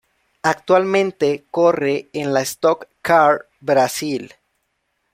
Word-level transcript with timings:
Actualmente 0.41 1.45
corre 1.51 2.09
en 2.13 2.33
la 2.33 2.41
Stock 2.41 2.87
Car 3.03 3.45
Brasil. 3.59 4.33